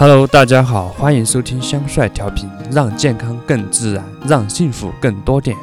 [0.00, 5.54] Hello，大家好，欢迎收听香帅调频，让健康更自然，让幸福更多点。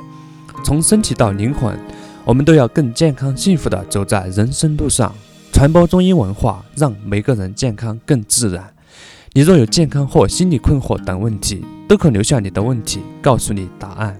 [0.63, 1.75] 从身体到灵魂，
[2.23, 5.11] 我们都要更健康、幸福的走在人生路上。
[5.51, 8.71] 传播中医文化，让每个人健康更自然。
[9.33, 14.15] 你若有健康或心理困惑等问题，都可留下你的问题，告诉你答案，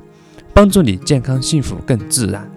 [0.52, 2.49] 帮助你健康幸福更自然。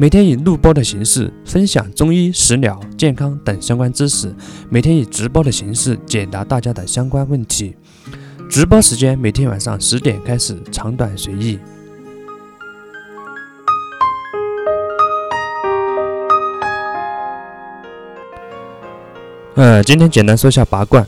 [0.00, 4.32] 每天以录播的形式分享中医、食疗、健康等相关知识，
[4.70, 7.74] 每天以直播的形式解答大家的相关问题。
[8.48, 11.58] 直播时间每天晚上十点开始，长短随意。
[19.56, 21.04] 呃，今天简单说一下拔罐。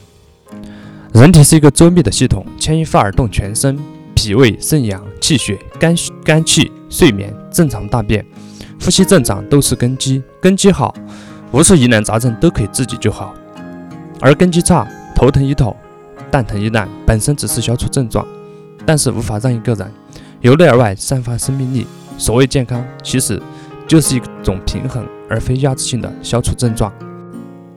[1.15, 3.79] 人体是一个周密的系统，牵一发而动全身，
[4.17, 8.27] 脾胃、肾阳、气血、肝肝气、睡眠、正常大便。
[8.83, 10.95] 呼吸正常都是根基，根基好，
[11.53, 13.35] 无数疑难杂症都可以自己就好；
[14.21, 15.77] 而根基差，头疼一头，
[16.31, 18.27] 蛋疼一蛋，本身只是消除症状，
[18.87, 19.93] 但是无法让一个人
[20.41, 21.87] 由内而外散发生命力。
[22.17, 23.41] 所谓健康，其实
[23.87, 26.93] 就是一种平衡，而非压制性的消除症状。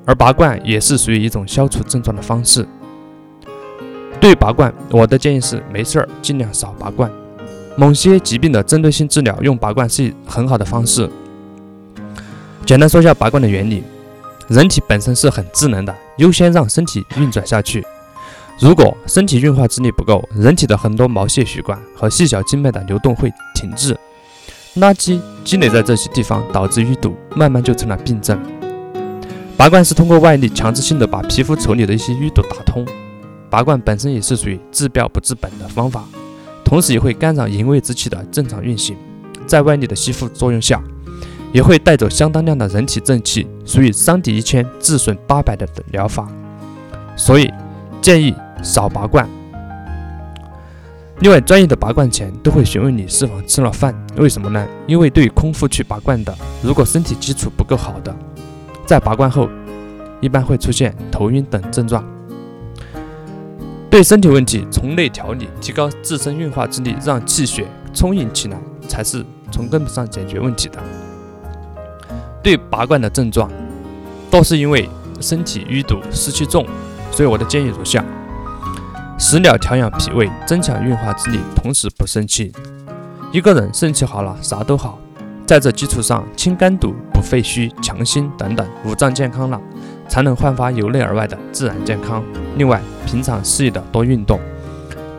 [0.05, 2.67] 而拔罐也是属于一种消除症状的方式。
[4.19, 7.11] 对拔罐，我的建议是：没事儿尽量少拔罐。
[7.75, 11.09] 某些疾病的针对性治疗，用拔罐是很好的方式。
[12.65, 13.83] 简单说一下拔罐的原理：
[14.47, 17.83] 人体本身是很智能的，优先让身体运转下去。
[18.59, 23.97] 如果身体运化之力不够，人体的很多毛细血管和细小静脉的流动会停滞，
[24.75, 28.39] 垃圾积累在这些地方，导致淤堵，慢慢就成了病症。
[29.57, 32.85] 拔罐是通过外力强制性的把皮肤层里的一些淤堵打通。
[33.49, 36.03] 拔罐本身也是属于治标不治本的方法。
[36.63, 38.95] 同时也会干扰营卫之气的正常运行，
[39.45, 40.81] 在外力的吸附作用下，
[41.51, 46.27] 也会带走相当量的人体正气，属于伤敌一千自损八百的疗法。
[47.15, 47.51] 所以
[48.01, 49.27] 建议少拔罐。
[51.19, 54.67] 另外，专业的拔罐前都会询问你是否吃了饭，为什么呢？
[54.87, 58.13] 因为对空腹去拔罐的，如果身体基础不够好的，
[58.85, 59.47] 在拔罐后
[60.19, 62.03] 一般会出现头晕等症状。
[63.93, 70.79] 对身体问题从内调理，提高自身运化之力，让气血充盈起来，才是从根本上解决问题的。
[72.41, 73.47] 对拔罐的症状，
[74.31, 74.89] 都是因为
[75.21, 76.65] 身体淤堵、湿气重，
[77.11, 78.03] 所以我的建议如下：
[79.19, 82.51] 食疗调养脾胃，增强运化之力，同时补肾气。
[83.31, 84.97] 一个人肾气好了，啥都好。
[85.45, 89.61] 在这基础上，清肝堵、补肺虚、强心等等，五脏健康了。
[90.05, 92.23] 才能焕发由内而外的自然健康。
[92.57, 94.39] 另外，平常适宜的多运动。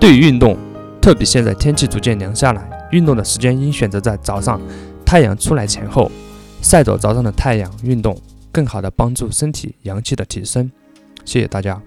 [0.00, 0.56] 对于运动，
[1.00, 4.60] 特别现在天气逐渐凉下来，运动的时间应选择在早上
[5.04, 6.10] 太阳出来前后，
[6.60, 8.16] 晒着早上的太阳运动，
[8.52, 10.70] 更好的帮助身体阳气的提升。
[11.24, 11.80] 谢谢大家。